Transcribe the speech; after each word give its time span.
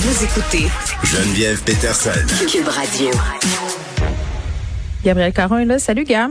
Vous 0.00 0.24
écoutez 0.24 0.68
Geneviève 1.02 1.60
Peterson. 1.64 2.10
Cube 2.46 2.68
Radio. 2.68 3.10
Gabriel 5.04 5.32
Caron 5.32 5.58
est 5.58 5.64
là. 5.64 5.80
Salut, 5.80 6.04
Gab. 6.04 6.30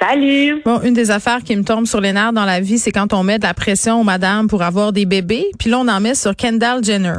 Salut. 0.00 0.62
Bon, 0.64 0.80
une 0.80 0.94
des 0.94 1.10
affaires 1.10 1.42
qui 1.44 1.54
me 1.54 1.64
tombe 1.64 1.84
sur 1.84 2.00
les 2.00 2.14
nerfs 2.14 2.32
dans 2.32 2.46
la 2.46 2.60
vie, 2.60 2.78
c'est 2.78 2.90
quand 2.90 3.12
on 3.12 3.22
met 3.22 3.38
de 3.38 3.42
la 3.44 3.52
pression 3.52 4.00
aux 4.00 4.04
madames 4.04 4.48
pour 4.48 4.62
avoir 4.62 4.94
des 4.94 5.04
bébés, 5.04 5.50
puis 5.58 5.68
là, 5.68 5.80
on 5.80 5.86
en 5.86 6.00
met 6.00 6.14
sur 6.14 6.34
Kendall 6.34 6.82
Jenner. 6.82 7.16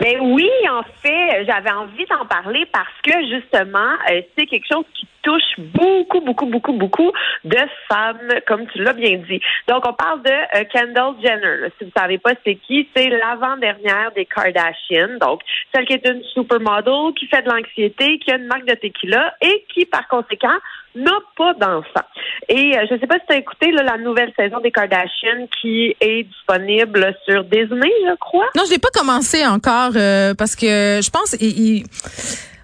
Ben 0.00 0.18
oui, 0.18 0.48
en 0.70 0.82
fait, 1.02 1.44
j'avais 1.46 1.70
envie 1.70 2.06
d'en 2.06 2.24
parler 2.24 2.64
parce 2.72 2.88
que 3.02 3.12
justement, 3.28 3.92
euh, 4.10 4.22
c'est 4.36 4.46
quelque 4.46 4.66
chose 4.66 4.86
qui 4.94 5.06
touche 5.22 5.58
beaucoup, 5.58 6.20
beaucoup, 6.20 6.46
beaucoup, 6.46 6.72
beaucoup 6.72 7.12
de 7.44 7.58
femmes, 7.86 8.40
comme 8.46 8.66
tu 8.68 8.82
l'as 8.82 8.94
bien 8.94 9.18
dit. 9.28 9.42
Donc, 9.68 9.86
on 9.86 9.92
parle 9.92 10.22
de 10.22 10.30
euh, 10.30 10.64
Kendall 10.72 11.16
Jenner. 11.22 11.68
Si 11.76 11.84
vous 11.84 11.90
savez 11.94 12.16
pas 12.16 12.32
c'est 12.46 12.54
qui, 12.54 12.88
c'est 12.96 13.10
l'avant-dernière 13.10 14.12
des 14.12 14.24
Kardashian. 14.24 15.18
Donc, 15.20 15.42
celle 15.74 15.84
qui 15.84 15.92
est 15.92 16.08
une 16.08 16.22
supermodel, 16.32 17.12
qui 17.18 17.26
fait 17.26 17.42
de 17.42 17.50
l'anxiété, 17.50 18.18
qui 18.20 18.32
a 18.32 18.36
une 18.36 18.46
marque 18.46 18.64
de 18.64 18.74
tequila 18.74 19.34
et 19.42 19.66
qui, 19.68 19.84
par 19.84 20.08
conséquent, 20.08 20.56
n'a 20.94 21.18
pas 21.36 21.54
d'enfant. 21.54 22.06
Et 22.48 22.76
euh, 22.76 22.84
je 22.88 22.94
ne 22.94 23.00
sais 23.00 23.06
pas 23.06 23.16
si 23.20 23.26
tu 23.28 23.34
as 23.34 23.38
écouté 23.38 23.70
là, 23.72 23.82
la 23.82 23.98
nouvelle 23.98 24.32
saison 24.36 24.58
des 24.60 24.70
Kardashian 24.72 25.46
qui 25.60 25.94
est 26.00 26.24
disponible 26.24 27.14
sur 27.28 27.44
Disney, 27.44 27.90
je 28.08 28.16
crois. 28.18 28.46
Non, 28.56 28.62
je 28.66 28.70
l'ai 28.72 28.78
pas 28.78 28.88
commencé 28.92 29.46
encore 29.46 29.92
euh, 29.96 30.34
parce 30.34 30.56
que 30.56 31.00
je 31.02 31.10
pense 31.10 31.36
il, 31.40 31.58
il- 31.78 31.84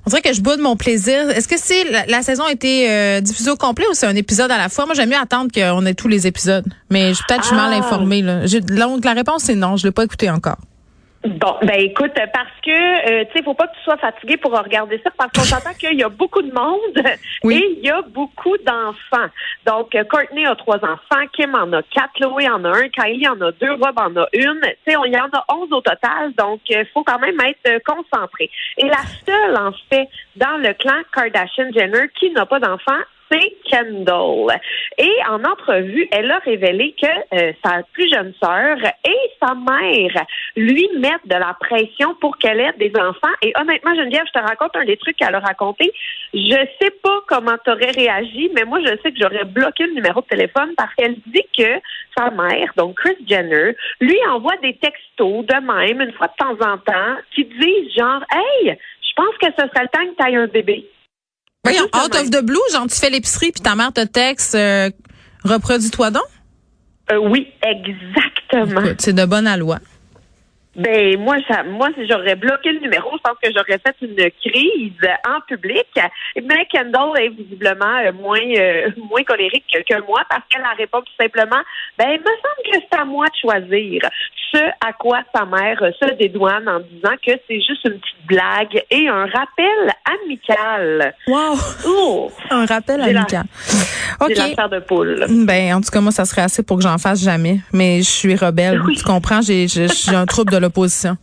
on 0.07 0.11
dirait 0.11 0.23
que 0.23 0.33
je 0.33 0.41
boude 0.41 0.61
mon 0.61 0.77
plaisir. 0.77 1.31
Est-ce 1.31 1.49
que 1.49 1.59
c'est 1.59 1.83
la, 1.91 2.07
la 2.07 2.23
saison 2.23 2.45
a 2.45 2.53
été 2.53 2.89
euh, 2.89 3.21
diffusée 3.21 3.51
au 3.51 3.57
complet 3.57 3.85
ou 3.91 3.95
c'est 3.95 4.07
un 4.07 4.15
épisode 4.15 4.53
à 4.53 4.57
la 4.57 4.69
fois? 4.69 4.87
Moi, 4.87 4.95
j'aime 4.95 5.09
mieux 5.11 5.17
attendre 5.17 5.51
qu'on 5.53 5.85
ait 5.85 5.95
tous 5.95 6.07
les 6.07 6.29
épisodes. 6.29 6.65
Mais 6.91 7.13
je- 7.13 7.21
peut-être 7.27 7.43
je 7.43 7.49
suis 7.49 7.57
mal 7.57 7.73
Ah. 7.73 7.79
informée 7.79 8.23
là. 8.23 8.47
J'ai- 8.47 8.61
Donc 8.61 9.05
la 9.05 9.15
réponse 9.15 9.43
c'est 9.43 9.57
non, 9.57 9.77
je 9.77 9.85
l'ai 9.87 9.91
pas 9.93 10.05
écouté 10.05 10.31
encore. 10.31 10.59
Bon, 11.27 11.57
ben 11.63 11.81
écoute, 11.81 12.13
parce 12.15 12.61
que 12.65 12.71
euh, 12.71 13.25
tu 13.25 13.39
sais, 13.39 13.45
faut 13.45 13.55
pas 13.55 13.67
que 13.67 13.75
tu 13.77 13.83
sois 13.83 13.97
fatigué 13.97 14.37
pour 14.37 14.53
regarder 14.53 15.01
ça, 15.03 15.11
parce 15.17 15.33
qu'on 15.33 15.43
s'entend 15.43 15.75
qu'il 15.75 15.99
y 15.99 16.05
a 16.05 16.09
beaucoup 16.09 16.43
de 16.43 16.53
monde 16.53 17.07
Oui. 17.43 17.57
et 17.57 17.79
il 17.79 17.85
y 17.85 17.91
a 17.91 18.01
beaucoup 18.03 18.57
d'enfants. 18.59 19.29
Donc, 19.65 19.95
euh, 19.97 20.05
Courtney 20.05 20.47
a 20.47 20.55
trois 20.55 20.77
enfants, 20.77 21.27
Kim 21.33 21.55
en 21.55 21.73
a 21.73 21.83
quatre, 21.83 22.13
Chloé 22.15 22.49
en 22.49 22.65
a 22.65 22.69
un, 22.69 22.89
Kylie 22.89 23.29
en 23.29 23.41
a 23.41 23.51
deux, 23.53 23.73
Rob 23.73 23.95
en 23.97 24.15
a 24.17 24.29
une. 24.33 24.61
Tu 24.63 24.93
sais, 24.93 24.97
il 25.05 25.13
y 25.13 25.19
en 25.19 25.29
a 25.33 25.45
onze 25.53 25.73
au 25.73 25.81
total, 25.81 26.33
donc 26.39 26.61
il 26.69 26.87
faut 26.95 27.03
quand 27.03 27.19
même 27.19 27.41
être 27.41 27.69
euh, 27.69 27.79
concentré. 27.85 28.49
Et 28.79 28.87
la 28.87 29.03
seule, 29.27 29.57
en 29.57 29.73
fait, 29.91 30.09
dans 30.37 30.59
le 30.59 30.75
clan 30.75 31.03
Kardashian-Jenner 31.13 32.09
qui 32.19 32.31
n'a 32.31 32.47
pas 32.47 32.61
d'enfants, 32.61 33.03
c'est 33.31 33.57
Kendall. 33.71 34.59
Et 34.99 35.13
en 35.29 35.43
entrevue, 35.45 36.09
elle 36.11 36.31
a 36.31 36.39
révélé 36.39 36.95
que 37.01 37.07
euh, 37.37 37.53
sa 37.65 37.83
plus 37.93 38.11
jeune 38.11 38.33
sœur 38.43 38.77
et 39.05 39.19
sa 39.41 39.55
mère 39.55 40.25
lui 40.57 40.89
mettent 40.99 41.27
de 41.27 41.35
la 41.35 41.57
pression 41.59 42.15
pour 42.21 42.39
qu'elle 42.39 42.61
ait 42.61 42.73
des 42.79 42.93
enfants. 42.99 43.35
Et 43.43 43.53
honnêtement, 43.59 43.95
Geneviève, 43.95 44.25
je 44.27 44.39
te 44.41 44.45
raconte 44.45 44.77
un 44.77 44.85
des 44.85 44.97
trucs 44.97 45.17
qu'elle 45.17 45.35
a 45.35 45.41
raconté. 45.41 45.93
Je 46.33 46.67
sais 46.81 46.91
pas 47.03 47.21
comment 47.27 47.57
tu 47.65 47.71
aurais 47.71 47.91
réagi, 47.91 48.51
mais 48.55 48.65
moi, 48.65 48.81
je 48.81 48.97
sais 49.03 49.13
que 49.13 49.19
j'aurais 49.21 49.45
bloqué 49.45 49.87
le 49.87 49.95
numéro 49.95 50.21
de 50.21 50.27
téléphone 50.27 50.75
parce 50.77 50.95
qu'elle 50.95 51.17
dit 51.27 51.47
que 51.57 51.81
sa 52.17 52.31
mère, 52.31 52.73
donc 52.77 52.97
Chris 52.97 53.17
Jenner, 53.29 53.75
lui 54.01 54.19
envoie 54.31 54.57
des 54.63 54.75
textos 54.75 55.45
de 55.47 55.55
même, 55.55 56.01
une 56.01 56.13
fois 56.13 56.29
de 56.29 56.37
temps 56.39 56.67
en 56.67 56.79
temps, 56.79 57.17
qui 57.35 57.45
disent 57.45 57.93
genre, 57.97 58.23
hey, 58.33 58.77
je 59.03 59.13
pense 59.15 59.37
que 59.39 59.47
ce 59.47 59.69
serait 59.69 59.83
le 59.83 59.89
temps 59.89 60.07
que 60.07 60.23
tu 60.23 60.31
aies 60.31 60.37
un 60.37 60.47
bébé. 60.47 60.87
Voyons, 61.71 61.89
out 61.95 62.15
of 62.15 62.31
the 62.31 62.43
blue, 62.45 62.59
genre 62.73 62.87
tu 62.89 62.97
fais 62.97 63.11
l'épicerie 63.11 63.53
puis 63.53 63.61
ta 63.61 63.75
mère 63.75 63.93
te 63.93 64.05
texte 64.05 64.55
euh, 64.55 64.91
reproduis-toi 65.45 66.11
donc. 66.11 66.23
Euh, 67.11 67.19
oui, 67.19 67.49
exactement. 67.63 68.81
C'est 68.99 69.13
de 69.13 69.25
bonne 69.25 69.47
à 69.47 69.57
loi. 69.57 69.79
Ben 70.77 71.19
moi, 71.19 71.37
ça, 71.49 71.63
moi, 71.63 71.89
si 71.97 72.07
j'aurais 72.07 72.37
bloqué 72.37 72.71
le 72.73 72.81
numéro, 72.81 73.11
je 73.13 73.23
pense 73.23 73.39
que 73.43 73.51
j'aurais 73.55 73.79
fait 73.79 73.97
une 74.03 74.31
crise 74.45 75.11
en 75.27 75.41
public. 75.49 75.87
Mais 76.37 76.67
Kendall 76.71 77.19
est 77.19 77.29
visiblement 77.31 77.97
euh, 78.05 78.13
moins 78.13 78.39
euh, 78.59 78.91
moins 79.11 79.23
colérique 79.25 79.65
que, 79.73 79.79
que 79.95 80.01
moi 80.07 80.21
parce 80.29 80.43
qu'elle 80.51 80.63
a 80.63 80.75
répondu 80.77 81.07
tout 81.07 81.23
simplement, 81.23 81.63
ben 81.99 82.07
il 82.11 82.21
me 82.21 82.25
semble 82.25 82.63
que 82.73 82.79
c'est 82.91 82.99
à 83.01 83.05
moi 83.05 83.27
de 83.27 83.37
choisir. 83.41 84.03
Ce 84.53 84.59
à 84.87 84.93
quoi 84.93 85.21
sa 85.35 85.45
mère 85.45 85.81
se 86.01 86.15
dédouane 86.15 86.69
en 86.69 86.81
disant 86.81 87.15
que 87.25 87.33
c'est 87.49 87.61
juste 87.61 87.85
une 87.85 87.99
petite 87.99 88.27
blague 88.27 88.83
et 88.91 89.09
un 89.09 89.27
rappel 89.27 89.93
amical. 90.23 91.15
Wow. 91.27 91.57
Oh, 91.87 92.31
Un 92.51 92.67
rappel 92.67 93.01
la- 93.01 93.07
amical. 93.21 93.45
OK. 94.21 94.31
de 94.31 94.79
poule. 94.81 95.27
Ben, 95.29 95.75
en 95.75 95.81
tout 95.81 95.91
cas, 95.91 96.01
moi, 96.01 96.13
ça 96.13 96.25
serait 96.25 96.43
assez 96.43 96.63
pour 96.63 96.77
que 96.79 96.83
j'en 96.83 96.99
fasse 96.99 97.23
jamais. 97.23 97.59
Mais 97.73 97.99
je 97.99 98.09
suis 98.11 98.35
rebelle. 98.37 98.81
Oui. 98.83 98.97
Tu 98.97 99.05
comprends? 99.05 99.41
J'ai 99.43 99.67
un 100.15 100.27
trouble 100.27 100.53
de 100.53 100.59
l'opposition. 100.67 101.17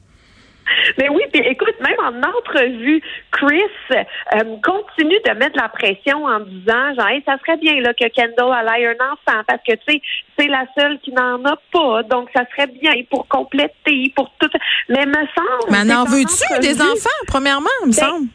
Mais 0.97 1.09
oui, 1.09 1.21
puis 1.31 1.41
écoute, 1.45 1.75
même 1.81 1.97
en 1.99 2.27
entrevue, 2.27 3.01
Chris 3.31 3.61
euh, 3.91 4.43
continue 4.63 5.19
de 5.25 5.31
mettre 5.37 5.57
la 5.57 5.69
pression 5.69 6.23
en 6.25 6.39
disant, 6.39 6.93
genre, 6.95 7.07
Hey, 7.09 7.21
ça 7.25 7.35
serait 7.39 7.57
bien 7.57 7.81
là 7.81 7.93
que 7.93 8.07
Kendall 8.09 8.67
ait 8.77 8.87
un 8.87 9.11
enfant 9.11 9.41
parce 9.47 9.61
que 9.67 9.73
tu 9.73 9.81
sais, 9.93 10.01
c'est 10.37 10.47
la 10.47 10.65
seule 10.77 10.99
qui 10.99 11.11
n'en 11.11 11.43
a 11.45 11.57
pas, 11.71 12.03
donc 12.03 12.29
ça 12.35 12.43
serait 12.51 12.67
bien 12.67 12.93
pour 13.09 13.27
compléter, 13.27 14.13
pour 14.15 14.31
tout. 14.39 14.49
Mais 14.89 15.05
me 15.05 15.13
semble. 15.13 15.69
Mais 15.69 15.93
en 15.93 16.05
veux-tu 16.05 16.61
des 16.61 16.81
enfants, 16.81 17.09
premièrement, 17.27 17.69
me 17.85 17.87
Ben, 17.87 17.93
semble? 17.93 18.27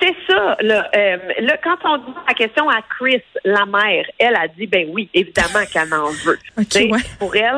C'est 0.00 0.14
ça. 0.28 0.56
Là, 0.60 0.88
Euh, 0.96 1.16
là, 1.40 1.56
quand 1.62 1.76
on 1.84 1.96
dit 1.98 2.12
la 2.28 2.34
question 2.34 2.68
à 2.68 2.80
Chris, 2.98 3.22
la 3.44 3.64
mère, 3.66 4.04
elle 4.18 4.36
a 4.36 4.48
dit, 4.48 4.66
ben 4.66 4.88
oui, 4.92 5.08
évidemment 5.14 5.64
qu'elle 5.72 5.92
en 5.94 6.10
veut. 6.24 6.38
Ok, 6.58 6.68
Tu 6.68 6.78
sais, 6.78 6.90
ouais. 6.90 6.98
Pour 7.18 7.34
elle, 7.36 7.56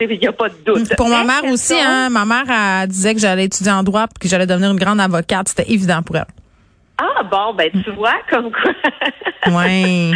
il 0.00 0.18
n'y 0.18 0.26
a 0.26 0.32
pas 0.32 0.48
de 0.48 0.56
doute. 0.64 0.96
Pour 0.96 1.08
ma 1.08 1.24
mère 1.24 1.44
aussi, 1.50 1.74
hein, 1.78 2.08
ma 2.10 2.24
mère 2.24 2.44
elle 2.48 2.88
disait 2.88 3.14
que 3.14 3.20
j'allais 3.20 3.44
étudier 3.44 3.72
en 3.72 3.82
droit 3.82 4.06
puis 4.08 4.20
que 4.22 4.28
j'allais 4.28 4.46
devenir 4.46 4.70
une 4.70 4.78
grande 4.78 5.00
avocate. 5.00 5.48
C'était 5.48 5.70
évident 5.70 6.02
pour 6.02 6.16
elle. 6.16 6.26
Ah 6.98 7.22
bon, 7.24 7.54
ben 7.54 7.70
tu 7.84 7.90
vois, 7.92 8.14
comme 8.30 8.50
quoi. 8.52 8.72
Ouais, 9.52 10.12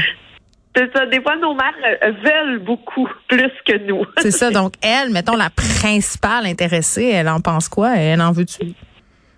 C'est 0.77 0.93
ça. 0.95 1.07
Des 1.07 1.21
fois, 1.21 1.35
nos 1.37 1.55
mères 1.55 1.73
euh, 2.05 2.13
veulent 2.23 2.59
beaucoup 2.61 3.09
plus 3.29 3.51
que 3.67 3.77
nous. 3.87 4.05
c'est 4.19 4.31
ça. 4.31 4.51
Donc, 4.61 4.75
elle, 4.83 5.11
mettons, 5.11 5.35
la 5.37 5.51
principale 5.51 6.47
intéressée, 6.47 7.11
elle 7.13 7.29
en 7.29 7.41
pense 7.41 7.69
quoi? 7.69 7.97
Elle 7.97 8.21
en 8.21 8.31
veut-tu? 8.31 8.73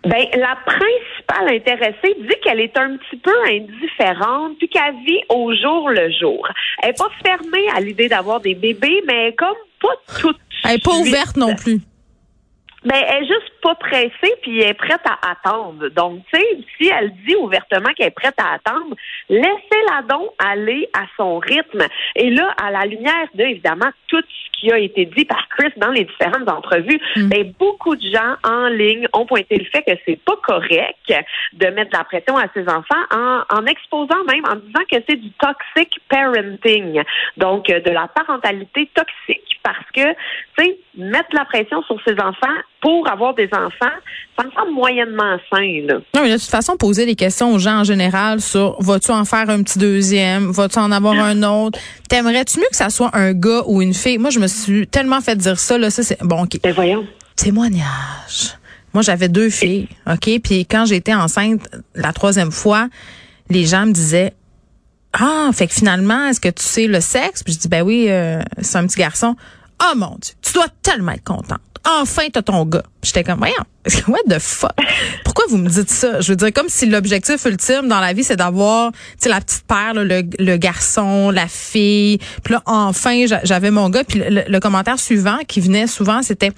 Ben, 0.04 0.26
la 0.34 0.56
principale 0.64 1.56
intéressée 1.56 2.16
dit 2.20 2.34
qu'elle 2.42 2.60
est 2.60 2.76
un 2.76 2.96
petit 2.96 3.16
peu 3.16 3.34
indifférente, 3.48 4.56
puis 4.58 4.68
qu'elle 4.68 4.94
vit 5.04 5.20
au 5.28 5.52
jour 5.54 5.90
le 5.90 6.10
jour. 6.12 6.48
Elle 6.82 6.90
n'est 6.90 6.94
pas 6.94 7.10
fermée 7.24 7.68
à 7.74 7.80
l'idée 7.80 8.08
d'avoir 8.08 8.40
des 8.40 8.54
bébés, 8.54 9.02
mais 9.06 9.14
elle 9.14 9.28
est 9.30 9.36
comme 9.36 9.56
pas 9.80 10.20
toute. 10.20 10.38
Elle 10.64 10.76
est 10.76 10.84
pas 10.84 10.96
ouverte 10.96 11.36
non 11.36 11.54
plus. 11.54 11.80
Ben, 12.84 12.94
elle 13.08 13.24
est 13.24 13.26
juste 13.26 13.52
pas 13.60 13.74
pressée, 13.74 14.34
puis 14.42 14.60
elle 14.60 14.70
est 14.70 14.74
prête 14.74 15.00
à 15.04 15.30
attendre. 15.30 15.88
Donc, 15.88 16.22
tu 16.32 16.38
sais, 16.38 16.46
si 16.76 16.88
elle 16.88 17.12
dit 17.26 17.34
ouvertement 17.36 17.92
qu'elle 17.96 18.06
est 18.06 18.10
prête 18.10 18.38
à 18.38 18.54
attendre, 18.54 18.94
laissez-la 19.28 20.02
donc 20.02 20.30
aller 20.38 20.88
à 20.92 21.06
son 21.16 21.38
rythme. 21.38 21.86
Et 22.14 22.30
là, 22.30 22.54
à 22.62 22.70
la 22.70 22.84
lumière 22.84 23.26
de, 23.34 23.42
évidemment, 23.42 23.90
tout 24.06 24.22
ce 24.22 24.60
qui 24.60 24.72
a 24.72 24.78
été 24.78 25.06
dit 25.06 25.24
par 25.24 25.48
Chris 25.48 25.72
dans 25.76 25.90
les 25.90 26.04
différentes 26.04 26.48
entrevues, 26.48 27.00
ben, 27.16 27.52
beaucoup 27.58 27.96
de 27.96 28.02
gens 28.02 28.36
en 28.44 28.68
ligne 28.68 29.08
ont 29.12 29.26
pointé 29.26 29.56
le 29.56 29.64
fait 29.64 29.82
que 29.82 29.98
c'est 30.06 30.20
pas 30.24 30.36
correct 30.42 31.12
de 31.54 31.66
mettre 31.68 31.90
de 31.90 31.96
la 31.96 32.04
pression 32.04 32.36
à 32.36 32.46
ses 32.54 32.62
enfants 32.68 33.04
en, 33.12 33.42
en 33.50 33.66
exposant 33.66 34.24
même, 34.30 34.44
en 34.48 34.56
disant 34.56 34.84
que 34.90 34.98
c'est 35.08 35.16
du 35.16 35.30
toxic 35.32 35.98
parenting. 36.08 37.02
Donc, 37.36 37.70
euh, 37.70 37.80
de 37.80 37.90
la 37.90 38.08
parentalité 38.08 38.88
toxique. 38.94 39.47
Parce 39.62 39.84
que, 39.94 40.12
tu 40.56 40.64
sais, 40.64 40.78
mettre 40.96 41.28
la 41.32 41.44
pression 41.44 41.82
sur 41.82 41.96
ses 42.06 42.14
enfants 42.14 42.54
pour 42.80 43.10
avoir 43.10 43.34
des 43.34 43.48
enfants, 43.52 43.94
ça 44.38 44.44
me 44.44 44.50
semble 44.52 44.72
moyennement 44.72 45.36
sain, 45.52 45.82
là. 45.86 45.94
Non, 46.14 46.22
mais 46.22 46.32
de 46.32 46.38
toute 46.38 46.50
façon, 46.50 46.76
poser 46.76 47.06
des 47.06 47.16
questions 47.16 47.52
aux 47.52 47.58
gens 47.58 47.80
en 47.80 47.84
général 47.84 48.40
sur 48.40 48.80
vas-tu 48.80 49.10
en 49.10 49.24
faire 49.24 49.50
un 49.50 49.62
petit 49.62 49.78
deuxième, 49.78 50.50
vas-tu 50.50 50.78
en 50.78 50.92
avoir 50.92 51.14
un 51.14 51.42
autre, 51.42 51.78
t'aimerais-tu 52.08 52.60
mieux 52.60 52.68
que 52.70 52.76
ça 52.76 52.88
soit 52.88 53.10
un 53.14 53.32
gars 53.32 53.62
ou 53.66 53.82
une 53.82 53.94
fille? 53.94 54.18
Moi, 54.18 54.30
je 54.30 54.38
me 54.38 54.46
suis 54.46 54.86
tellement 54.86 55.20
fait 55.20 55.36
dire 55.36 55.58
ça, 55.58 55.76
là, 55.76 55.90
ça 55.90 56.02
c'est, 56.02 56.22
bon, 56.22 56.44
ok. 56.44 56.60
Ben 56.62 56.72
voyons. 56.72 57.06
Témoignage. 57.36 58.54
Moi, 58.94 59.02
j'avais 59.02 59.28
deux 59.28 59.50
filles, 59.50 59.88
ok? 60.06 60.40
Puis 60.42 60.66
quand 60.66 60.86
j'étais 60.86 61.14
enceinte 61.14 61.68
la 61.94 62.12
troisième 62.12 62.50
fois, 62.50 62.88
les 63.50 63.64
gens 63.64 63.86
me 63.86 63.92
disaient, 63.92 64.32
ah, 65.14 65.50
fait 65.52 65.66
que 65.66 65.74
finalement, 65.74 66.26
est-ce 66.26 66.40
que 66.40 66.48
tu 66.48 66.62
sais 66.62 66.86
le 66.86 67.00
sexe? 67.00 67.42
Puis 67.42 67.54
je 67.54 67.58
dis, 67.58 67.68
ben 67.68 67.82
oui, 67.82 68.06
euh, 68.08 68.40
c'est 68.60 68.76
un 68.78 68.86
petit 68.86 68.98
garçon. 68.98 69.36
Oh 69.82 69.96
mon 69.96 70.16
Dieu, 70.20 70.34
tu 70.42 70.52
dois 70.52 70.66
tellement 70.82 71.12
être 71.12 71.24
contente. 71.24 71.60
Enfin, 72.00 72.24
t'as 72.32 72.42
ton 72.42 72.64
gars. 72.66 72.82
J'étais 73.02 73.24
comme, 73.24 73.38
voyons, 73.38 73.54
what 74.08 74.18
the 74.28 74.38
fuck? 74.40 74.72
Pourquoi 75.24 75.44
vous 75.48 75.56
me 75.56 75.68
dites 75.70 75.88
ça? 75.88 76.20
Je 76.20 76.32
veux 76.32 76.36
dire, 76.36 76.52
comme 76.52 76.68
si 76.68 76.84
l'objectif 76.86 77.44
ultime 77.46 77.88
dans 77.88 78.00
la 78.00 78.12
vie, 78.12 78.24
c'est 78.24 78.36
d'avoir, 78.36 78.92
tu 78.92 78.98
sais, 79.20 79.28
la 79.30 79.40
petite 79.40 79.62
paire, 79.66 79.94
le, 79.94 80.22
le 80.38 80.56
garçon, 80.56 81.30
la 81.30 81.46
fille. 81.48 82.18
Puis 82.42 82.52
là, 82.52 82.62
enfin, 82.66 83.24
j'a- 83.26 83.40
j'avais 83.44 83.70
mon 83.70 83.88
gars. 83.88 84.04
Puis 84.04 84.18
le, 84.18 84.42
le 84.46 84.60
commentaire 84.60 84.98
suivant 84.98 85.38
qui 85.46 85.60
venait 85.60 85.86
souvent, 85.86 86.22
c'était, 86.22 86.50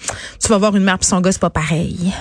tu 0.43 0.49
vas 0.49 0.59
voir 0.59 0.75
une 0.75 0.83
mère 0.83 0.99
puis 0.99 1.07
son 1.07 1.21
gars, 1.21 1.31
c'est 1.31 1.41
pas 1.41 1.51
pareil. 1.51 2.13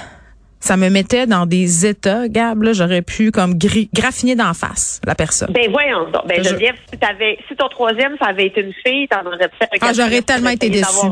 Ça 0.61 0.75
me 0.75 0.89
mettait 0.89 1.25
dans 1.25 1.45
des 1.45 1.85
états, 1.85 2.27
Gab, 2.27 2.63
là, 2.63 2.73
j'aurais 2.73 3.01
pu 3.01 3.31
comme 3.31 3.53
graffiner 3.93 4.35
d'en 4.35 4.53
face 4.53 4.99
la 5.05 5.15
personne. 5.15 5.51
Ben 5.53 5.71
voyons 5.71 6.09
donc. 6.11 6.27
Ben 6.27 6.43
Je- 6.43 6.49
Geneviève, 6.49 6.75
si 6.91 6.99
t'avais, 6.99 7.37
si 7.47 7.55
ton 7.55 7.69
troisième, 7.69 8.17
ça 8.19 8.27
avait 8.27 8.47
été 8.47 8.61
une 8.61 8.73
fille, 8.85 9.07
t'en 9.07 9.25
aurais 9.25 9.37
fait 9.57 9.65
un 9.71 9.77
Ah, 9.81 9.93
j'aurais 9.93 10.21
tellement 10.21 10.49
été 10.49 10.69
déçue. 10.69 11.07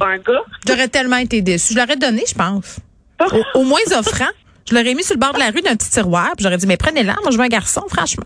J'aurais 0.67 0.87
tellement 0.89 1.17
été 1.17 1.41
déçue. 1.41 1.73
Je 1.73 1.79
l'aurais 1.79 1.95
donné, 1.95 2.23
je 2.27 2.33
pense. 2.35 2.79
Au, 3.21 3.59
au 3.59 3.63
moins 3.63 3.79
offrant. 3.97 4.29
Je 4.69 4.75
l'aurais 4.75 4.93
mis 4.95 5.03
sur 5.03 5.15
le 5.15 5.19
bord 5.21 5.31
de 5.33 5.39
la 5.39 5.45
rue 5.49 5.61
d'un 5.61 5.77
petit 5.77 5.89
tiroir, 5.89 6.31
puis 6.35 6.43
j'aurais 6.43 6.57
dit, 6.57 6.67
mais 6.67 6.75
prenez-la, 6.75 7.13
moi 7.21 7.31
je 7.31 7.37
veux 7.37 7.43
un 7.43 7.47
garçon, 7.47 7.83
franchement. 7.89 8.25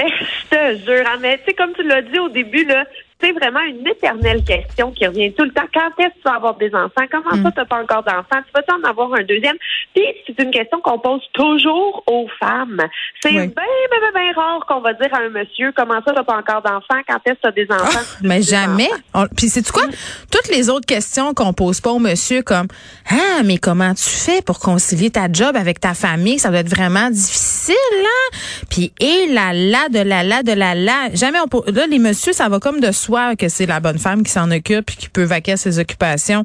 Eh, 0.00 0.04
je 0.08 0.56
te 0.56 0.84
jure, 0.84 1.04
hein, 1.04 1.18
mais 1.20 1.38
tu 1.38 1.46
sais, 1.46 1.54
comme 1.54 1.72
tu 1.74 1.82
l'as 1.82 2.02
dit 2.02 2.18
au 2.20 2.28
début, 2.28 2.64
là, 2.64 2.84
c'est 3.20 3.32
vraiment 3.32 3.60
une 3.60 3.86
éternelle 3.86 4.44
question 4.44 4.92
qui 4.92 5.06
revient 5.06 5.32
tout 5.32 5.44
le 5.44 5.50
temps. 5.50 5.66
Quand 5.74 5.90
est-ce 5.98 6.08
que 6.08 6.14
tu 6.14 6.22
vas 6.24 6.36
avoir 6.36 6.56
des 6.56 6.72
enfants? 6.72 7.04
Comment 7.10 7.42
ça, 7.42 7.50
tu 7.50 7.58
n'as 7.58 7.64
pas 7.64 7.82
encore 7.82 8.04
d'enfants? 8.04 8.42
Tu 8.46 8.52
vas-tu 8.54 8.72
en 8.72 8.88
avoir 8.88 9.12
un 9.14 9.24
deuxième? 9.24 9.56
Puis, 9.94 10.04
c'est 10.26 10.40
une 10.40 10.52
question 10.52 10.80
qu'on 10.80 11.00
pose 11.00 11.22
toujours 11.32 12.04
aux 12.06 12.28
femmes. 12.38 12.80
C'est 13.20 13.30
bien, 13.30 13.46
bien, 13.46 14.12
bien, 14.14 14.32
rare 14.36 14.64
qu'on 14.68 14.80
va 14.80 14.92
dire 14.92 15.12
à 15.12 15.18
un 15.18 15.30
monsieur, 15.30 15.72
comment 15.76 16.00
ça, 16.04 16.12
tu 16.12 16.14
n'as 16.14 16.22
pas 16.22 16.36
encore 16.36 16.62
d'enfants? 16.62 17.02
Quand 17.08 17.18
est-ce 17.24 17.34
que 17.34 17.40
tu 17.42 17.48
as 17.48 17.52
des 17.52 17.66
enfants? 17.70 18.00
Ah, 18.00 18.18
mais 18.22 18.40
jamais. 18.40 18.88
Puis, 19.36 19.48
c'est-tu 19.48 19.72
quoi? 19.72 19.86
Mm. 19.86 19.92
Toutes 20.30 20.48
les 20.48 20.70
autres 20.70 20.86
questions 20.86 21.34
qu'on 21.34 21.52
pose 21.52 21.80
pas 21.80 21.90
au 21.90 21.98
monsieur, 21.98 22.42
comme, 22.42 22.68
ah, 23.10 23.42
mais 23.44 23.58
comment 23.58 23.94
tu 23.94 24.08
fais 24.08 24.42
pour 24.42 24.60
concilier 24.60 25.10
ta 25.10 25.26
job 25.32 25.56
avec 25.56 25.80
ta 25.80 25.94
famille? 25.94 26.38
Ça 26.38 26.50
doit 26.50 26.60
être 26.60 26.68
vraiment 26.68 27.10
difficile, 27.10 27.57
là. 27.72 28.38
Puis, 28.70 28.92
et 29.00 29.26
là, 29.32 29.52
là, 29.52 29.88
de 29.88 30.00
la, 30.00 30.22
là, 30.22 30.42
de 30.42 30.52
la, 30.52 30.74
là. 30.74 31.08
Jamais 31.14 31.38
on, 31.40 31.70
là, 31.70 31.86
les 31.86 31.98
messieurs, 31.98 32.32
ça 32.32 32.48
va 32.48 32.60
comme 32.60 32.80
de 32.80 32.92
soit 32.92 33.36
que 33.36 33.48
c'est 33.48 33.66
la 33.66 33.80
bonne 33.80 33.98
femme 33.98 34.22
qui 34.22 34.32
s'en 34.32 34.50
occupe 34.50 34.90
et 34.90 34.94
qui 34.94 35.08
peut 35.08 35.24
vaquer 35.24 35.52
à 35.52 35.56
ses 35.56 35.78
occupations. 35.78 36.44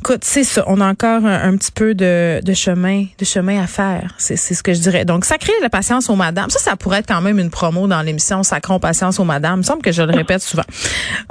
Écoute, 0.00 0.20
c'est 0.22 0.44
ça. 0.44 0.64
On 0.66 0.80
a 0.80 0.86
encore 0.86 1.24
un, 1.24 1.56
petit 1.56 1.72
peu 1.72 1.94
de, 1.94 2.40
chemin, 2.54 3.06
de 3.18 3.24
chemin 3.24 3.62
à 3.62 3.66
faire. 3.66 4.14
C'est, 4.18 4.36
ce 4.36 4.62
que 4.62 4.74
je 4.74 4.80
dirais. 4.80 5.04
Donc, 5.04 5.24
sacrer 5.24 5.52
la 5.62 5.70
patience 5.70 6.08
aux 6.10 6.16
madames. 6.16 6.50
Ça, 6.50 6.58
ça 6.58 6.76
pourrait 6.76 6.98
être 7.00 7.08
quand 7.08 7.20
même 7.20 7.38
une 7.38 7.50
promo 7.50 7.86
dans 7.86 8.02
l'émission 8.02 8.42
Sacrons 8.42 8.80
patience 8.80 9.18
aux 9.20 9.24
madames. 9.24 9.56
Il 9.56 9.58
me 9.58 9.62
semble 9.62 9.82
que 9.82 9.92
je 9.92 10.02
le 10.02 10.12
répète 10.12 10.42
souvent. 10.42 10.64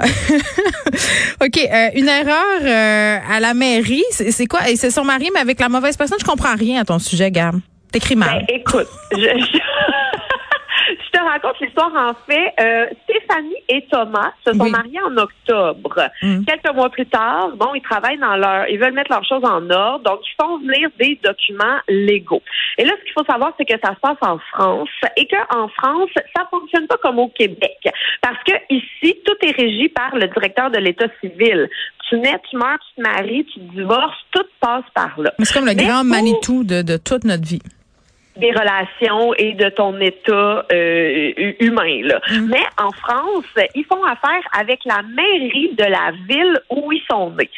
OK. 0.00 1.58
Euh, 1.58 1.88
une 1.94 2.08
erreur 2.08 2.60
euh, 2.62 3.18
à 3.28 3.40
la 3.40 3.54
mairie. 3.54 4.04
C'est, 4.10 4.46
quoi? 4.46 4.60
C'est 4.76 4.90
son 4.90 5.04
mari, 5.04 5.30
mais 5.34 5.40
avec 5.40 5.60
la 5.60 5.68
mauvaise 5.68 5.96
personne, 5.96 6.18
je 6.20 6.24
comprends 6.24 6.54
rien 6.54 6.80
à 6.80 6.84
ton 6.84 6.98
sujet, 6.98 7.30
Gab. 7.30 7.60
T'écris 7.92 8.16
mal. 8.16 8.44
Ben, 8.46 8.56
écoute, 8.56 8.88
je... 9.12 9.18
je 10.98 11.18
te 11.18 11.22
raconte 11.22 11.60
l'histoire 11.60 11.92
en 11.94 12.14
fait. 12.26 12.52
Euh, 12.60 12.86
Stéphanie 13.04 13.56
et 13.68 13.84
Thomas 13.90 14.32
se 14.46 14.52
sont 14.52 14.68
mariés 14.68 15.00
en 15.00 15.16
octobre. 15.16 16.08
Mm. 16.22 16.44
Quelques 16.44 16.74
mois 16.74 16.90
plus 16.90 17.06
tard, 17.06 17.50
bon, 17.56 17.74
ils 17.74 17.82
travaillent 17.82 18.18
dans 18.18 18.36
leur, 18.36 18.68
ils 18.68 18.78
veulent 18.78 18.92
mettre 18.92 19.10
leurs 19.10 19.24
choses 19.24 19.44
en 19.44 19.68
ordre, 19.70 20.04
donc 20.04 20.20
ils 20.24 20.42
font 20.42 20.58
venir 20.58 20.88
des 20.98 21.18
documents 21.22 21.78
légaux. 21.88 22.42
Et 22.78 22.84
là, 22.84 22.92
ce 22.98 23.04
qu'il 23.04 23.12
faut 23.12 23.24
savoir, 23.24 23.52
c'est 23.58 23.64
que 23.64 23.78
ça 23.82 23.94
se 23.94 24.00
passe 24.00 24.18
en 24.22 24.38
France 24.52 24.88
et 25.16 25.26
qu'en 25.26 25.68
France, 25.68 26.10
ça 26.34 26.46
fonctionne 26.50 26.86
pas 26.86 26.96
comme 27.02 27.18
au 27.18 27.28
Québec, 27.28 27.78
parce 28.20 28.42
que 28.44 28.52
ici, 28.70 29.16
tout 29.24 29.36
est 29.42 29.56
régi 29.56 29.88
par 29.88 30.14
le 30.16 30.26
directeur 30.28 30.70
de 30.70 30.78
l'État 30.78 31.06
civil. 31.20 31.68
Tu 32.08 32.18
nais, 32.18 32.36
tu 32.50 32.56
meurs, 32.56 32.78
tu 32.88 33.02
te 33.02 33.08
maries, 33.08 33.44
tu 33.44 33.60
te 33.60 33.72
divorces, 33.72 34.16
tout 34.32 34.44
passe 34.60 34.84
par 34.94 35.20
là. 35.20 35.32
C'est 35.38 35.54
comme 35.54 35.66
le 35.66 35.74
grand 35.74 36.02
Manitou 36.02 36.64
de, 36.64 36.82
de 36.82 36.96
toute 36.96 37.22
notre 37.22 37.46
vie 37.46 37.62
des 38.40 38.50
relations 38.50 39.34
et 39.34 39.52
de 39.52 39.68
ton 39.68 40.00
état 40.00 40.66
euh, 40.72 41.52
humain. 41.60 42.00
Là. 42.02 42.20
Mm. 42.30 42.48
Mais 42.50 42.64
en 42.78 42.90
France, 42.90 43.44
ils 43.74 43.84
font 43.84 44.02
affaire 44.04 44.42
avec 44.58 44.80
la 44.84 45.02
mairie 45.02 45.70
de 45.74 45.84
la 45.84 46.12
ville 46.28 46.58
où 46.70 46.92
ils 46.92 47.02
sont 47.10 47.30
nés. 47.30 47.50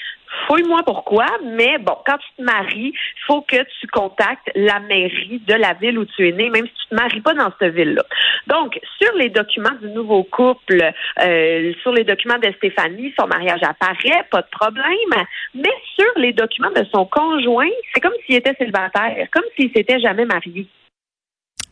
Fouille-moi 0.53 0.83
pourquoi, 0.85 1.25
mais 1.43 1.79
bon, 1.79 1.97
quand 2.05 2.19
tu 2.19 2.29
te 2.37 2.43
maries, 2.43 2.93
il 2.93 3.25
faut 3.27 3.41
que 3.41 3.57
tu 3.57 3.87
contactes 3.87 4.51
la 4.55 4.81
mairie 4.81 5.41
de 5.47 5.55
la 5.55 5.73
ville 5.73 5.99
où 5.99 6.05
tu 6.05 6.29
es 6.29 6.33
né, 6.33 6.51
même 6.51 6.67
si 6.67 6.73
tu 6.75 6.89
te 6.91 6.95
maries 6.95 7.23
pas 7.23 7.33
dans 7.33 7.51
cette 7.59 7.75
ville-là. 7.75 8.03
Donc, 8.49 8.79
sur 9.01 9.15
les 9.15 9.31
documents 9.31 9.75
du 9.81 9.89
nouveau 9.89 10.25
couple, 10.25 10.93
euh, 11.23 11.73
sur 11.81 11.93
les 11.93 12.05
documents 12.05 12.37
de 12.37 12.53
Stéphanie, 12.59 13.15
son 13.19 13.29
mariage 13.29 13.63
apparaît, 13.63 14.27
pas 14.31 14.43
de 14.43 14.49
problème, 14.51 15.25
mais 15.55 15.73
sur 15.99 16.13
les 16.17 16.35
documents 16.35 16.73
de 16.77 16.85
son 16.93 17.07
conjoint, 17.07 17.71
c'est 17.95 18.01
comme 18.03 18.13
s'il 18.27 18.35
était 18.35 18.55
célibataire, 18.59 19.29
comme 19.33 19.45
s'il 19.57 19.73
s'était 19.73 20.01
jamais 20.01 20.27
marié. 20.27 20.67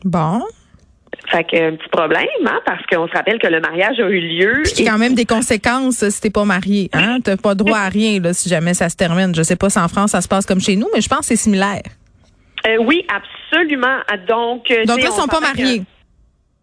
Bon. 0.03 0.41
Fait 1.29 1.43
que 1.43 1.55
un 1.55 1.75
petit 1.75 1.89
problème, 1.89 2.25
hein, 2.45 2.59
parce 2.65 2.85
qu'on 2.87 3.07
se 3.07 3.13
rappelle 3.13 3.37
que 3.37 3.47
le 3.47 3.59
mariage 3.59 3.99
a 3.99 4.09
eu 4.09 4.19
lieu. 4.19 4.63
Puis 4.63 4.87
a 4.87 4.91
quand 4.91 4.97
même 4.97 5.13
des 5.13 5.25
conséquences 5.25 6.07
si 6.07 6.21
t'es 6.21 6.29
pas 6.29 6.45
marié, 6.45 6.89
hein. 6.93 7.19
T'as 7.23 7.37
pas 7.37 7.53
droit 7.53 7.77
à 7.77 7.89
rien 7.89 8.19
là 8.19 8.33
si 8.33 8.49
jamais 8.49 8.73
ça 8.73 8.89
se 8.89 8.95
termine. 8.95 9.33
Je 9.35 9.43
sais 9.43 9.55
pas 9.55 9.69
si 9.69 9.79
en 9.79 9.87
France 9.87 10.11
ça 10.11 10.21
se 10.21 10.27
passe 10.27 10.45
comme 10.45 10.61
chez 10.61 10.75
nous, 10.75 10.87
mais 10.93 11.01
je 11.01 11.09
pense 11.09 11.19
que 11.19 11.25
c'est 11.25 11.35
similaire. 11.35 11.83
Euh, 12.67 12.77
oui, 12.79 13.05
absolument. 13.09 13.97
Donc, 14.27 14.71
euh, 14.71 14.85
donc 14.85 14.99
là, 14.99 15.07
ils 15.07 15.11
sont 15.11 15.27
pas 15.27 15.39
mariés. 15.39 15.83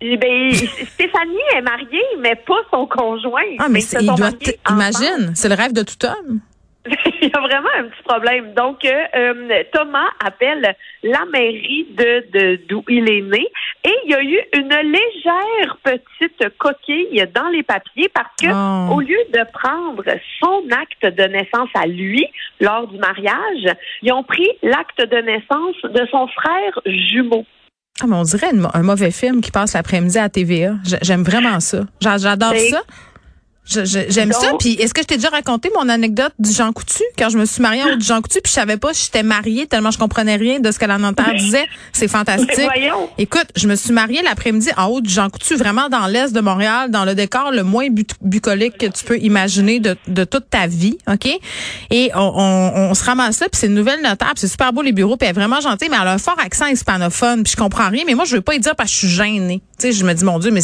Eh 0.01 0.17
ben, 0.17 0.53
Stéphanie 0.53 1.37
est 1.57 1.63
mariée, 1.63 2.05
mais 2.21 2.37
pas 2.37 2.61
son 2.73 2.87
conjoint. 2.87 3.43
Ah, 3.59 3.69
mais, 3.69 3.81
mais 3.93 4.01
il 4.01 4.15
doit 4.15 4.31
imagine, 4.71 5.33
c'est 5.35 5.49
le 5.49 5.55
rêve 5.55 5.73
de 5.73 5.83
tout 5.83 6.07
homme. 6.07 6.41
il 7.23 7.29
y 7.29 7.33
a 7.33 7.41
vraiment 7.41 7.69
un 7.79 7.85
petit 7.85 8.03
problème. 8.05 8.55
Donc, 8.55 8.85
euh, 8.85 9.05
euh, 9.17 9.63
Thomas 9.73 10.09
appelle 10.25 10.75
la 11.03 11.25
mairie 11.33 11.87
de 11.91 12.61
d'où 12.69 12.85
il 12.89 13.11
est 13.11 13.23
né 13.23 13.47
et 13.85 13.95
il 14.05 14.11
y 14.11 14.15
a 14.15 14.23
eu 14.23 14.41
une 14.55 14.69
légère 14.69 15.79
petite 15.83 16.57
coquille 16.59 17.25
dans 17.35 17.49
les 17.49 17.63
papiers 17.63 18.09
parce 18.13 18.35
que 18.41 18.49
oh. 18.49 18.95
au 18.97 19.01
lieu 19.01 19.19
de 19.33 19.45
prendre 19.53 20.05
son 20.41 20.63
acte 20.71 21.17
de 21.17 21.25
naissance 21.25 21.69
à 21.75 21.87
lui 21.87 22.27
lors 22.61 22.89
du 22.89 22.99
mariage, 22.99 23.75
ils 24.03 24.13
ont 24.13 24.25
pris 24.25 24.49
l'acte 24.63 25.01
de 25.01 25.19
naissance 25.19 25.77
de 25.85 26.07
son 26.11 26.27
frère 26.29 26.81
jumeau. 26.87 27.45
Ah, 28.01 28.07
mais 28.07 28.15
on 28.15 28.23
dirait 28.23 28.51
un 28.75 28.83
mauvais 28.83 29.11
film 29.11 29.41
qui 29.41 29.51
passe 29.51 29.75
l'après-midi 29.75 30.19
à 30.19 30.29
TVA. 30.29 30.75
J'aime 31.03 31.23
vraiment 31.23 31.59
ça. 31.59 31.81
J'adore 32.01 32.53
ben, 32.53 32.71
ça. 32.71 32.83
J'aime 33.69 34.33
ça. 34.33 34.53
Puis 34.59 34.73
est-ce 34.75 34.95
que 34.95 35.03
je 35.03 35.07
t'ai 35.07 35.17
déjà 35.17 35.29
raconté 35.29 35.71
mon 35.77 35.89
anecdote 35.89 36.33
du 36.39 36.53
Jean 36.53 36.73
Coutu? 36.73 37.03
Quand 37.19 37.29
je 37.29 37.39
me 37.39 37.45
suis 37.45 37.63
mariée 37.63 37.85
au 37.85 37.97
du 37.97 38.05
Jean 38.07 38.23
Coutu 38.23 38.41
puis 38.43 38.51
je 38.51 38.55
savais 38.55 38.77
pas 38.77 38.95
si 38.95 39.07
j'étais 39.07 39.23
mariée 39.23 39.67
tellement 39.67 39.91
je 39.91 39.99
comprenais 39.99 40.37
rien 40.37 40.61
de 40.61 40.71
ce 40.71 40.79
que 40.79 40.87
la 40.87 40.99
notaire 40.99 41.35
disait. 41.35 41.67
C'est 41.93 42.09
fantastique. 42.09 42.67
Écoute, 43.19 43.47
je 43.57 43.69
me 43.69 43.75
suis 43.77 43.93
mariée 43.93 44.23
l'après-midi 44.23 44.71
en 44.77 44.87
haut 44.87 45.01
du 45.01 45.11
Jean 45.11 45.29
Coutu, 45.31 45.55
vraiment 45.57 45.89
dans 45.89 46.07
l'est 46.07 46.33
de 46.33 46.41
Montréal, 46.41 46.91
dans 46.91 47.05
le 47.05 47.15
décor 47.15 47.51
le 47.51 47.63
moins 47.63 47.89
bucolique 48.23 48.79
que 48.79 48.87
tu 48.87 49.05
peux 49.05 49.19
imaginer 49.19 49.81
de, 49.81 49.97
de 50.07 50.25
toute 50.25 50.49
ta 50.51 50.67
vie, 50.67 50.99
ok? 51.07 51.29
Et 51.91 52.11
on, 52.15 52.33
on, 52.37 52.91
on 52.91 52.95
se 52.95 53.05
ramasse 53.05 53.41
là 53.41 53.49
puis 53.51 53.59
c'est 53.61 53.67
une 53.67 53.75
nouvelle 53.75 54.03
notaire, 54.03 54.33
c'est 54.37 54.49
super 54.49 54.73
beau 54.73 54.83
les 54.83 54.93
bureaux, 54.93 55.17
puis 55.17 55.29
elle 55.29 55.37
est 55.37 55.39
vraiment 55.39 55.61
gentille, 55.61 55.89
mais 55.91 55.97
elle 56.01 56.09
a 56.09 56.13
un 56.13 56.19
fort 56.19 56.39
accent 56.39 56.67
hispanophone, 56.67 57.43
puis 57.43 57.53
je 57.53 57.57
comprends 57.57 57.89
rien. 57.91 58.05
Mais 58.07 58.15
moi 58.15 58.25
je 58.25 58.37
veux 58.37 58.41
pas 58.41 58.55
y 58.55 58.61
dire 58.61 58.75
parce 58.77 58.91
que 58.91 58.95
je 58.95 59.07
suis 59.07 59.15
gênée. 59.17 59.61
Tu 59.79 59.93
je 59.93 60.05
me 60.05 60.13
dis 60.13 60.25
mon 60.25 60.41
Dieu, 60.41 60.51
mais 60.51 60.61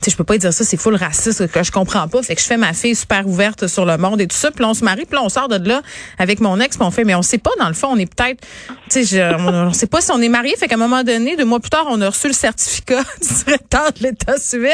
tu 0.00 0.10
je 0.10 0.16
peux 0.16 0.24
pas 0.24 0.38
dire 0.38 0.52
ça, 0.52 0.64
c'est 0.64 0.78
full 0.78 0.94
raciste 0.94 1.46
que 1.48 1.62
je 1.62 1.70
comprends 1.70 2.08
pas. 2.08 2.22
Fait 2.22 2.34
que 2.34 2.40
je 2.40 2.46
fais 2.46 2.56
ma 2.56 2.72
fille 2.72 2.94
super 2.94 3.26
ouverte 3.26 3.66
sur 3.66 3.84
le 3.84 3.98
monde 3.98 4.22
et 4.22 4.26
tout 4.26 4.36
ça. 4.36 4.50
Puis 4.50 4.64
on 4.64 4.72
se 4.72 4.82
marie, 4.82 5.04
puis 5.04 5.18
on 5.22 5.28
sort 5.28 5.48
de 5.48 5.68
là 5.68 5.82
avec 6.18 6.40
mon 6.40 6.58
ex, 6.60 6.76
puis 6.76 6.86
on 6.86 6.90
fait, 6.90 7.04
mais 7.04 7.14
on 7.14 7.20
sait 7.20 7.36
pas, 7.36 7.50
dans 7.58 7.68
le 7.68 7.74
fond, 7.74 7.88
on 7.92 7.98
est 7.98 8.06
peut-être, 8.06 8.42
tu 8.88 9.04
sais, 9.04 9.34
on, 9.34 9.72
sait 9.74 9.86
pas 9.86 10.00
si 10.00 10.10
on 10.12 10.20
est 10.22 10.30
marié. 10.30 10.56
Fait 10.56 10.66
qu'à 10.66 10.76
un 10.76 10.78
moment 10.78 11.04
donné, 11.04 11.36
deux 11.36 11.44
mois 11.44 11.60
plus 11.60 11.68
tard, 11.68 11.84
on 11.90 12.00
a 12.00 12.08
reçu 12.08 12.28
le 12.28 12.32
certificat 12.32 13.02
du 13.20 13.44
directeur 13.44 13.92
de 13.92 14.02
l'État 14.02 14.38
civil, 14.38 14.72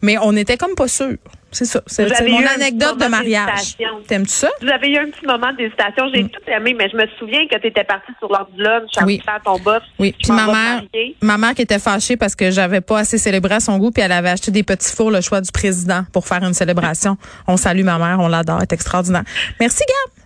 mais 0.00 0.16
on 0.18 0.34
était 0.34 0.56
comme 0.56 0.74
pas 0.74 0.88
sûr. 0.88 1.16
C'est 1.52 1.64
ça. 1.64 1.80
C'est 1.86 2.28
mon 2.28 2.46
anecdote 2.46 2.98
de 2.98 3.06
mariage. 3.06 3.76
T'aimes-tu 4.06 4.32
ça? 4.32 4.48
Vous 4.60 4.68
avez 4.68 4.90
eu 4.90 4.98
un 4.98 5.10
petit 5.10 5.26
moment 5.26 5.52
d'hésitation. 5.52 6.04
J'ai 6.12 6.24
mm. 6.24 6.28
tout 6.28 6.40
aimé, 6.48 6.74
mais 6.78 6.88
je 6.90 6.96
me 6.96 7.06
souviens 7.18 7.46
que 7.46 7.58
tu 7.58 7.68
étais 7.68 7.84
partie 7.84 8.12
sur 8.18 8.30
l'heure 8.30 8.48
du 8.52 8.62
lunch 8.62 8.90
oui. 9.04 9.20
faire 9.24 9.40
ton 9.44 9.58
boss. 9.58 9.82
Oui. 9.98 10.14
Puis 10.18 10.32
ma 10.32 10.46
mère, 10.46 10.82
ma 11.22 11.38
mère 11.38 11.54
qui 11.54 11.62
était 11.62 11.78
fâchée 11.78 12.16
parce 12.16 12.34
que 12.34 12.50
j'avais 12.50 12.80
pas 12.80 13.00
assez 13.00 13.18
célébré 13.18 13.54
à 13.54 13.60
son 13.60 13.78
goût, 13.78 13.90
puis 13.90 14.02
elle 14.02 14.12
avait 14.12 14.30
acheté 14.30 14.50
des 14.50 14.62
petits 14.62 14.94
fours 14.94 15.10
le 15.10 15.20
choix 15.20 15.40
du 15.40 15.50
président 15.50 16.04
pour 16.12 16.26
faire 16.26 16.42
une 16.42 16.54
célébration. 16.54 17.16
on 17.46 17.56
salue 17.56 17.84
ma 17.84 17.98
mère, 17.98 18.18
on 18.20 18.28
l'adore, 18.28 18.58
elle 18.58 18.62
est 18.64 18.72
extraordinaire. 18.72 19.24
Merci, 19.60 19.84
Gab. 19.86 20.25